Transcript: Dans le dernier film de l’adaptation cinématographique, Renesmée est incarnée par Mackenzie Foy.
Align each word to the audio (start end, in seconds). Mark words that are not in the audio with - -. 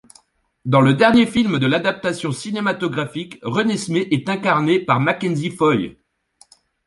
Dans 0.65 0.81
le 0.81 0.95
dernier 0.95 1.27
film 1.27 1.59
de 1.59 1.67
l’adaptation 1.67 2.31
cinématographique, 2.31 3.37
Renesmée 3.43 4.07
est 4.09 4.29
incarnée 4.29 4.79
par 4.79 4.99
Mackenzie 4.99 5.51
Foy. 5.51 5.99